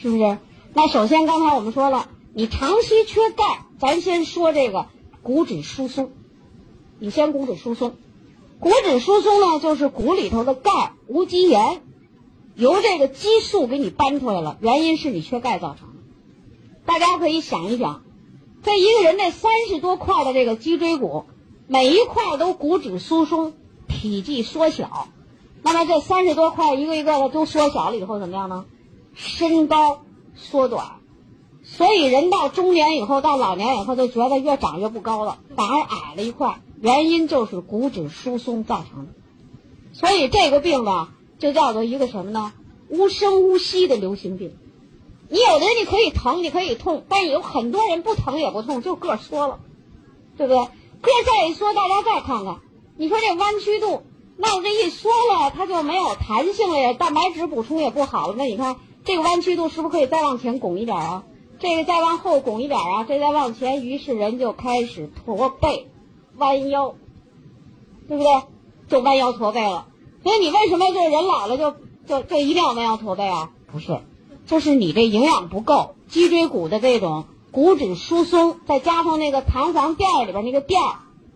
[0.00, 0.38] 是不是？
[0.72, 4.86] 那首先刚才我们说了，你长期缺钙，咱先说这个
[5.22, 6.10] 骨质疏松。
[6.98, 7.96] 你先骨质疏松，
[8.60, 11.82] 骨质疏松呢，就是骨里头的钙无机盐
[12.54, 15.94] 由这个激素给你搬出来了，原因是你缺钙造成的。
[16.86, 18.02] 大家可以想一想，
[18.62, 21.24] 这一个人这三十多块的这个脊椎骨，
[21.66, 23.52] 每一块都骨质疏松，
[23.86, 25.08] 体积缩小。
[25.62, 28.64] 那么这三十多块一个一个的都缩小了以后怎么样呢？
[29.20, 30.00] 身高
[30.34, 30.92] 缩短，
[31.62, 36.62] 所以人到中年以后，到老年以后就觉得越长越不高了，反而矮了一块。
[36.80, 39.12] 原因就是骨质疏松造成的。
[39.92, 41.08] 所以这个病呢，
[41.38, 42.54] 就叫做一个什么呢？
[42.88, 44.56] 无声无息的流行病。
[45.28, 49.60] 你有的人你可以疼，你可以痛，但有很多人不疼也不痛，就个儿缩了，
[50.38, 50.56] 对不对？
[50.56, 52.56] 个儿再一缩，大家再看看，
[52.96, 54.02] 你说这弯曲度，
[54.38, 58.34] 那我这一缩了，它就没有弹性了呀，蛋白质补充也不好了。
[58.38, 61.24] 那你看这个弯曲度是不是可以再往前拱一点啊？
[61.58, 63.04] 这个再往后拱一点啊？
[63.04, 65.88] 这再往前，于是人就开始驼背、
[66.36, 66.94] 弯腰，
[68.08, 68.42] 对不对？
[68.88, 69.86] 就弯腰驼背了。
[70.22, 71.74] 所以你为什么就是人老了就
[72.06, 73.50] 就就一定要弯腰驼背啊？
[73.70, 74.00] 不是。
[74.46, 80.80] 就是你这营养不够，脊椎骨的这种骨质疏松，再加上那个弹簧垫里边那个垫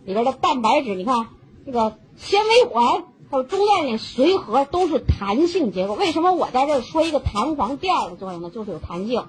[0.05, 1.29] 里边的蛋白质，你看
[1.65, 5.95] 这个纤维环还有中间那髓核都是弹性结构。
[5.95, 8.51] 为什么我在这儿说一个弹簧垫儿的作用呢？
[8.51, 9.25] 就是有弹性。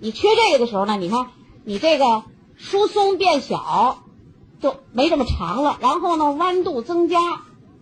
[0.00, 1.28] 你缺这个的时候呢，你看
[1.64, 2.24] 你这个
[2.56, 3.98] 疏松变小，
[4.60, 5.78] 就没这么长了。
[5.80, 7.18] 然后呢，弯度增加，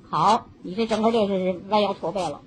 [0.09, 2.41] 好，你这整个就是弯腰驼背了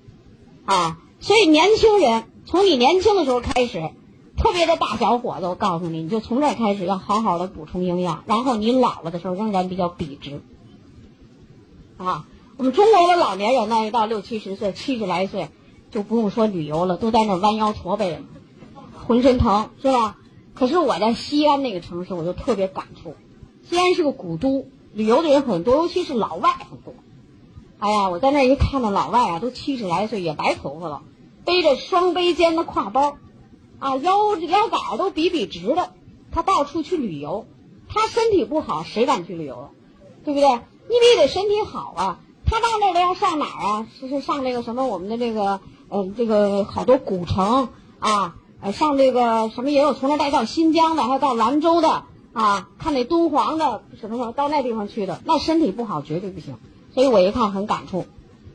[0.64, 0.98] 啊。
[1.20, 2.24] 所以年轻人。
[2.48, 3.90] 从你年轻的时候开始，
[4.36, 10.40] 特别的大小伙子，我告诉你，你就从这儿开始要好好的补充营养，然后你老了的时候仍然比较笔直。
[11.96, 12.24] 啊，
[12.58, 15.50] 我们中国的老年人呢，一到六七十岁、七十来岁，
[15.90, 18.24] 就不用说旅游了，都在那弯腰驼背，
[19.06, 20.16] 浑身疼，是吧？
[20.54, 23.14] 可是我在西安那个城市，我就特别感触。
[23.68, 26.94] 西安是个古都，旅游的人很多，尤其是老外很多。
[27.78, 31.02] 哎呀，我在那一看到老外啊，都七十来岁，也白头发了。
[31.44, 33.18] 背着双背肩的挎包，
[33.78, 35.92] 啊，腰腰杆都笔笔直的，
[36.32, 37.46] 他到处去旅游。
[37.86, 39.68] 他身体不好，谁敢去旅游？
[40.24, 40.48] 对不对？
[40.48, 42.20] 你必须得身体好啊。
[42.46, 43.86] 他到那儿要上哪儿啊？
[43.98, 47.68] 是是上那个什么我们的这个，呃，这个好多古城
[47.98, 56.56] 啊，呃，上这个什么也有从那带到新疆的，还有到兰州的啊，看那敦煌的什么什么，到那地方去的，那身体不好绝对不行。
[56.94, 58.06] 所以我一看很感触。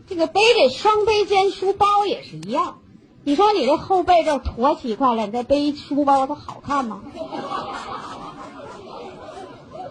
[0.08, 2.80] 这个背着双背肩书包也是一样。
[3.24, 7.02] 你说你这后背这驼起一块来，你再背一书包，它好看吗？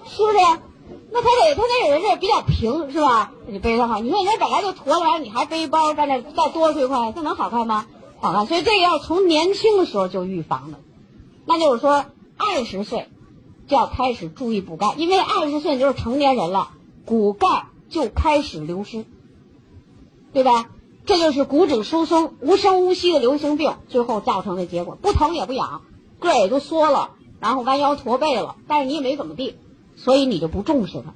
[0.05, 0.39] 是不是？
[1.13, 3.33] 那他得他那个人这比较平，是吧？
[3.47, 4.01] 你背的好。
[4.01, 7.87] 你说你这本来就驼着来，你还背包在那再多出一块，这能好看吗？
[8.21, 8.47] 好看。
[8.47, 10.79] 所以这个要从年轻的时候就预防的，
[11.47, 12.05] 那就是说
[12.37, 13.09] 二十岁
[13.67, 16.71] 就要开始注意补钙，因为二十岁你就是成年人了，
[17.05, 19.05] 骨钙就开始流失，
[20.33, 20.71] 对吧？
[21.07, 25.83] 这就是骨质疏松、无声无息的流行病，最后造成的结果，不疼也不痒，
[26.21, 29.57] 个儿也都缩了，然后弯腰驼背了，但是你也没怎么地，
[30.03, 31.15] 所以你就不重视它。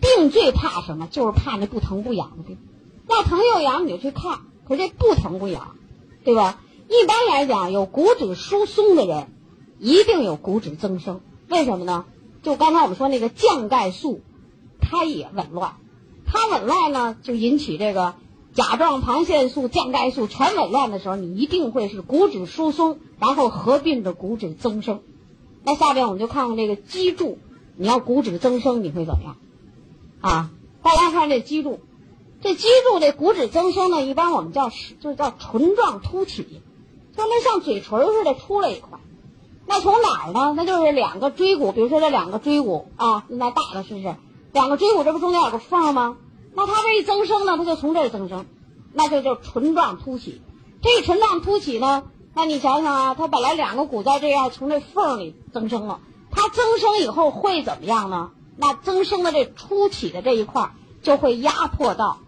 [0.00, 1.08] 病最怕什么？
[1.10, 2.58] 就是怕那不疼不痒的病。
[3.08, 5.76] 要疼又痒你就去看，可这不疼不痒，
[6.24, 6.60] 对吧？
[6.88, 9.28] 一般来讲，有骨质疏松的人，
[9.78, 11.20] 一定有骨质增生。
[11.48, 12.04] 为什么呢？
[12.42, 14.20] 就刚才我们说那个降钙素，
[14.80, 15.76] 它也紊乱，
[16.26, 18.14] 它紊乱呢，就引起这个。
[18.54, 25.02] 甲状旁腺素、降钙素全紊乱的时候，你一定会是骨质疏松，然后合并着骨质增生。
[25.62, 27.38] 那下边我们就看看这个脊柱，
[27.76, 29.36] 你要骨质增生，你会怎么样？
[30.20, 30.50] 啊，
[30.82, 31.80] 大家看这脊柱，
[32.40, 34.70] 这脊柱这骨质增生呢，一般我们叫
[35.00, 36.62] 就叫唇状凸起，
[37.16, 38.98] 就那像嘴唇似的出来一块。
[39.66, 40.54] 那从哪儿呢？
[40.56, 44.14] 那就是两个椎骨，比如说这两个椎骨啊，那大的是不是？
[44.52, 46.16] 两个椎骨这不中间有个缝吗？
[46.54, 48.46] 那它这一增生呢，它就从这儿增生，
[48.94, 50.40] 那就叫唇状凸起。
[50.80, 56.00] 这个唇状凸起呢，那你想想啊，它本来两个骨在这样从这缝里增生了，
[56.36, 58.30] 它增生以后会怎么样呢？
[58.56, 60.72] 那增生的这凸起的这一块
[61.02, 62.18] 就会压迫到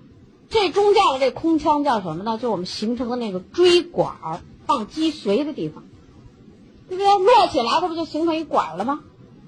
[0.50, 2.38] 这中间的这空腔叫什么呢？
[2.42, 5.84] 就我们形成的那个椎管儿放脊髓的地方，
[6.88, 7.06] 对不对？
[7.18, 9.00] 摞起来它不就形成一管了吗？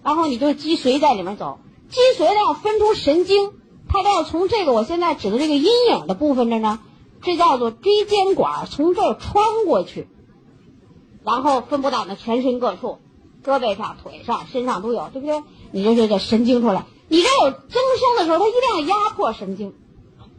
[0.04, 1.58] 然后你就脊髓在里面走，
[1.88, 3.52] 脊髓要分出神经。
[3.92, 6.78] 它都要从这个我现在指的这个阴影的部分这呢，
[7.22, 10.06] 这叫做椎间管，从这儿穿过去，
[11.24, 12.98] 然后分布到那全身各处，
[13.44, 15.42] 胳膊上、腿上、身上都有，对不对？
[15.72, 16.84] 你这就叫神经出来。
[17.08, 19.75] 你这有增生的时候，它一定要压迫神经，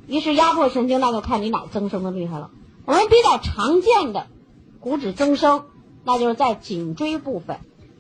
[0.07, 2.51] 于是压迫神经，那就看你哪增生的厉害了。
[2.85, 4.27] 我们比较常见的
[4.79, 5.65] 骨质增生，
[6.03, 7.59] 那就是在颈椎部分，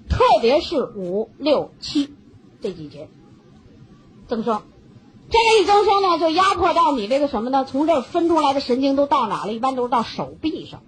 [0.09, 2.13] 特别是五六七
[2.61, 3.09] 这几节
[4.27, 4.61] 增生。
[5.29, 7.65] 这个一增生呢，就压迫到你这个什么呢？
[7.65, 9.53] 从这儿分出来的神经都到哪了？
[9.53, 10.81] 一般都是到手臂上，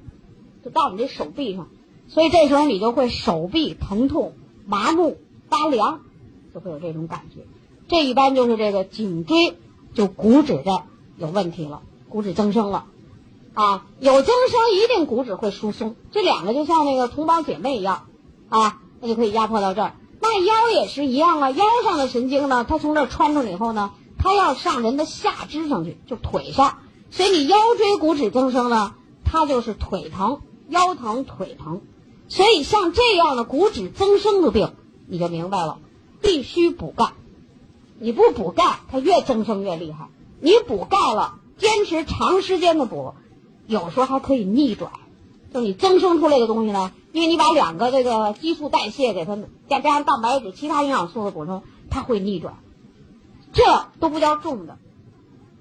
[0.64, 1.68] 就到你这手臂上。
[2.08, 4.34] 所以这时候你就会手臂疼痛、
[4.66, 5.18] 麻木、
[5.50, 6.02] 发凉，
[6.54, 7.42] 就会有这种感觉。
[7.88, 9.58] 这一般就是这个颈椎
[9.94, 10.84] 就骨质的
[11.18, 12.86] 有问题了，骨质增生了。
[13.54, 18.08] 啊，有增生一定骨质会疏松，这两个就像那个同胞姐妹一样，
[18.50, 19.94] 啊，那就可以压迫到这儿。
[20.22, 23.92] 那腰也是一样啊，腰上的神经呢，它从这儿穿出来以后呢。
[24.26, 26.78] 它要上人的下肢上去，就腿上，
[27.12, 28.94] 所以你腰椎骨质增生呢，
[29.26, 30.40] 它就是腿疼、
[30.70, 31.82] 腰疼、腿疼。
[32.34, 34.72] 所以像这样的骨质增生的病，
[35.06, 35.78] 你就明白了，
[36.20, 37.12] 必须补钙。
[38.00, 40.08] 你不补钙，它越增生越厉害。
[40.40, 43.14] 你补钙了，坚持长时间的补，
[43.68, 44.92] 有时候还可以逆转。
[45.54, 49.38] 就你增生出来的东西呢，因为你把两个这个激素代谢给它，
[49.70, 52.56] 再加上蛋白质、其他营养素的补充，它会逆转。
[53.54, 53.64] 这
[54.00, 54.80] 都不叫重的，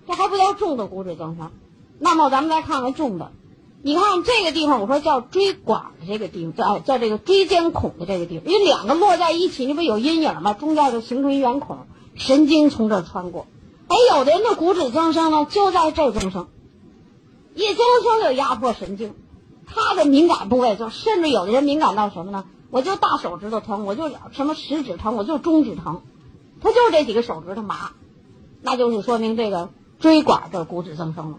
[0.06, 1.50] 这还不叫重的骨质增生。
[1.98, 3.30] 那么咱们再看看重的，
[3.84, 10.52] 你看这个地方，我说叫椎管的这个地方，叫叫这个椎间孔的这个地方，因为两个落在一起，你不有阴影吗？
[10.54, 11.78] 中间就形成一圆孔，
[12.14, 13.46] 神经从这儿穿过。
[13.88, 16.46] 哎，有的人的骨质增生呢，就在这儿增生，
[17.54, 19.14] 一增生就压迫神经，
[19.66, 22.44] 他的敏感部位就甚至有的人敏感到什么呢？
[22.70, 26.02] 我就大手指头疼，我就什么食指疼，我就中指疼。
[26.60, 27.90] 他就这几个手指头麻，
[28.62, 31.38] 那就是说明这个椎管这骨质增生了。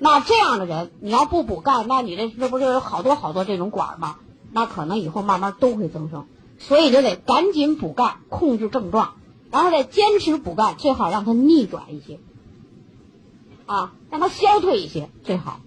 [0.00, 4.16] 那这样的人，你要不补钙，那你这这不是有好多好多这种管吗？
[4.50, 6.26] 那可能以后慢慢都会增生。
[6.58, 9.14] 所以就得赶紧补钙，控制症状，
[9.50, 12.18] 然后再坚持补钙，最好让它逆转一些，
[13.66, 15.60] 啊，让它消退一些最好。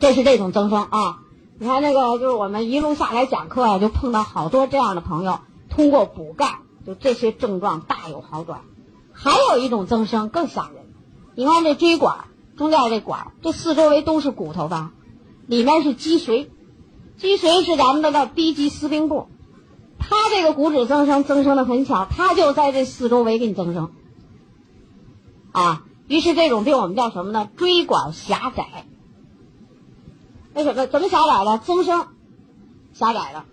[0.00, 1.20] 这是这种增生啊。
[1.58, 6.60] 你看那个，就是我们一路下来讲课啊，就碰到好多这样的朋友，通过补钙。
[6.86, 8.62] 就这些症状大有好转，
[9.12, 10.86] 还有一种增生更吓人。
[11.34, 12.24] 你看这椎管
[12.58, 14.92] 中间这管，这四周围都是骨头吧？
[15.46, 16.48] 里面是脊髓，
[17.16, 19.28] 脊髓是咱们的那低级司令部。
[19.98, 23.90] 它这个骨质增生增生的很小，它就在这四周围给你增生。
[25.52, 27.48] 啊，于是这种病我们叫什么呢？
[27.56, 28.84] 椎管狭窄。
[30.54, 30.86] 为什么？
[30.86, 31.58] 怎么狭窄的？
[31.58, 32.08] 增生
[32.92, 33.46] 狭窄了。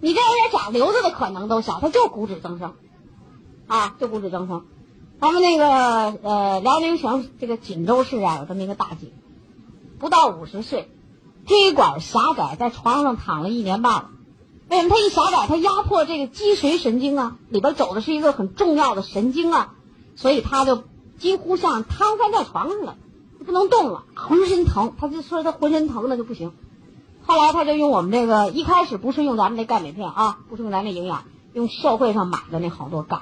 [0.00, 2.74] 你这有点长瘤子的可能都小，它就骨质增生，
[3.66, 4.64] 啊，就骨质增生。
[5.20, 5.66] 咱们那个
[6.22, 9.08] 呃辽宁省这个锦州市啊，有这么一个大姐，
[9.98, 10.88] 不到五十岁，
[11.46, 14.10] 椎管狭窄，在床上躺了一年半了。
[14.70, 14.88] 为什么？
[14.88, 19.74] 她一狭窄，她压迫这个脊髓神经啊，里边走的是一个很重要的神经啊，
[20.16, 20.84] 所以她就
[21.18, 22.96] 几乎像瘫痪在床上了，
[23.44, 24.94] 不能动了，浑身疼。
[24.98, 26.52] 她就说她浑身疼的就不行。
[27.26, 33.20] 后来他就用我们这个，一开始不是用咱们那钙镁片啊，不是用咱那营养，用社会上买的那好多钙，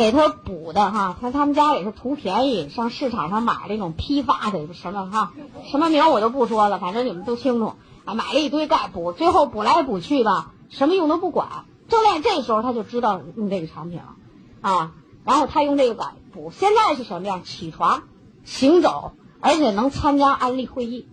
[0.00, 1.14] 给他补的哈。
[1.20, 5.32] 他他们家也是图便宜，上市场上买那种批发的什么哈，
[5.70, 7.74] 什么名我就不说了，反正你们都清楚。
[8.06, 11.66] 啊，买了一堆钙补，最后补来补去吧，什么用都不管。
[11.90, 14.14] 正在这时候他就知道用这个产品了，
[14.62, 14.92] 啊，
[15.22, 17.44] 然后他用这个钙补，现在是什么样？
[17.44, 18.04] 起床、
[18.42, 21.06] 行走，而且能参加安利会议。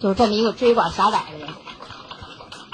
[0.00, 1.48] 就是这么一个椎管狭窄的人，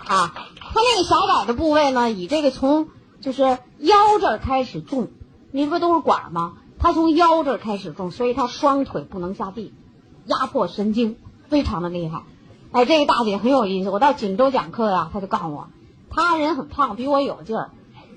[0.07, 2.89] 啊，他那个狭窄的部位呢，以这个从
[3.21, 3.43] 就是
[3.79, 5.09] 腰这儿开始重，
[5.51, 6.55] 你不都是管吗？
[6.79, 9.73] 他从腰这儿开始重，所以他双腿不能下地，
[10.27, 11.17] 压迫神经
[11.49, 12.23] 非常的厉害。
[12.71, 15.69] 哎，这个大姐很有意思，我到锦州讲课呀，她就告诉我，
[16.11, 17.71] 她人很胖，比我有劲儿。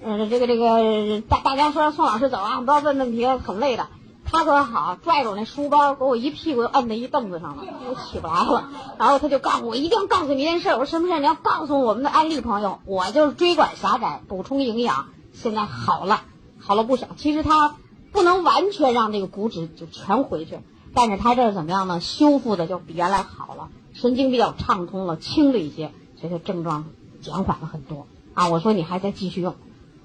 [0.03, 3.87] 嗯，这个这个大大家说宋老师走啊，不要问问题，很累的。
[4.31, 8.69] 他可好，拽着我那书包，给我一屁股摁在一凳子上了，我起不来了。
[8.97, 10.69] 然后他就告诉我，一定要告诉你一件事。
[10.69, 11.19] 我说什么事儿？
[11.19, 16.21] 你要告诉我们的安利朋友，我就是椎管狭窄，补充营养，现在好了，
[16.59, 17.07] 好了不少。
[17.17, 17.75] 其实他
[18.13, 20.59] 不能完全让这个骨质就全回去，
[20.93, 21.99] 但是他这怎么样呢？
[21.99, 26.85] 修复的就比原来好了，神经比较畅通了，轻了一些，所以他症状
[27.21, 28.47] 减缓了很多啊。
[28.47, 29.55] 我说你还在继续用，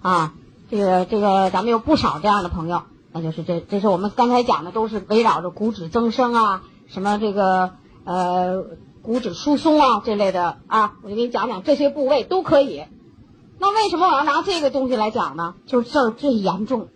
[0.02, 0.35] 啊，
[0.68, 2.83] 这个这个咱们有不少这样的朋友。
[3.17, 7.71] 那就是这，这是我们刚才讲的，都是围绕着骨质增生啊，什么这个
[8.05, 8.63] 呃
[9.01, 12.85] 骨质疏松啊这类的啊，我就给你讲讲这些部位都可以。
[13.59, 15.55] 那为什么我要拿这个东西来讲呢？
[15.65, 16.89] 就是这儿最严重，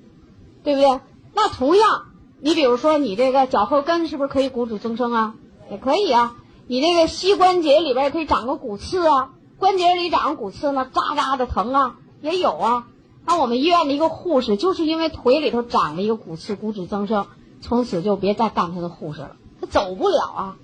[0.62, 1.00] 对不对？
[1.32, 2.08] 那同样，
[2.38, 5.34] 你比如说你这个脚后跟是不是可以骨质增生啊？
[5.70, 6.36] 也可以啊。
[6.66, 12.86] 你这个膝关节里边也可以长个骨刺啊，关节里长骨刺呢，扎扎的疼啊，也有啊。
[13.30, 17.28] 那我们医院的一个护士，就是因为腿里头长了一个骨刺，骨质增生，
[17.60, 20.56] 从此就别再干他的护士了，他走不了啊，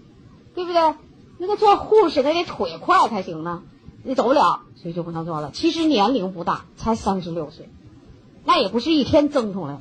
[0.52, 0.94] 对不对？
[1.38, 3.62] 那个做护士他得腿快才行呢，
[4.02, 5.52] 你走不了，所以就不能做了。
[5.52, 7.68] 其实年龄不大，才三十六岁，
[8.44, 9.80] 那也不是一天增出来的，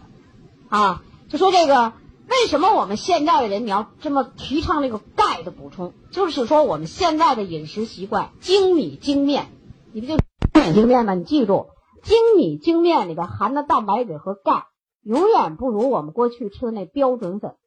[0.70, 1.92] 啊，就说这个
[2.30, 9.48] 为什么我们现在的人你要这么提倡这个钙的补充，就是说我们现在的饮食习惯精米精面，
[9.92, 10.24] 你不就精
[10.70, 11.16] 米精面吗？
[11.16, 11.66] 你记住，
[12.06, 14.68] 精米精面里边含的蛋白质和钙
[15.02, 17.58] 永远不如我们过去吃的那标准粉。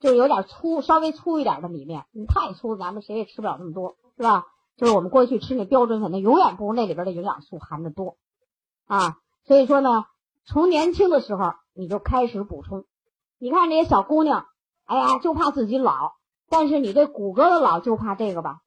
[0.00, 4.46] 就有点粗，稍微粗一点的米面，你太粗，咱们谁也吃不了那么多，是吧？
[4.76, 8.16] 就是我们过去吃那标准粉，那永远不如那里边的营养素含的多，
[8.86, 10.04] 啊，所以说呢，
[10.46, 12.84] 从年轻的时候你就开始补充。
[13.38, 14.46] 你看这些小姑娘，
[14.84, 16.12] 哎呀，就怕自己老，
[16.48, 18.60] 但是你这骨骼的老就怕这个吧，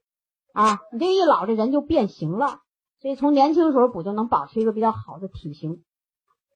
[0.51, 2.60] 啊，你这一老这人就变形了，
[3.01, 5.83] 所以从年轻的时候补就能保持一个比较好的体型，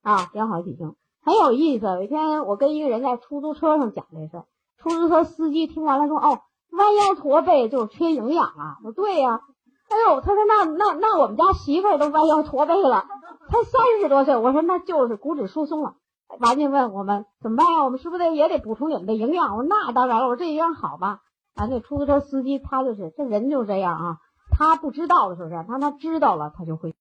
[0.03, 1.85] 啊，比较好的体型很有意思。
[1.87, 4.43] 有一天我跟一个人在出租车上讲这事。
[4.77, 9.41] 出租车司机听完了说：“哦，弯腰驼背就是缺营养啊！”我说：“对呀。”
[9.89, 13.05] 哎呦，他说：“那那那我们家媳妇儿都弯腰驼背了，
[13.49, 15.95] 才三十多岁。”我说：“那就是骨质疏松了。”
[16.39, 17.83] 完就问我们怎么办呀？
[17.83, 19.55] 我们是不是得也得补充你们的营养？
[19.55, 21.21] 我说：“那当然了。”我说：“这营养好吧？”
[21.55, 24.17] 啊，那出租车司机他就是这人就这样啊，
[24.57, 26.93] 他不知道的时候是，当他知道了，他就会。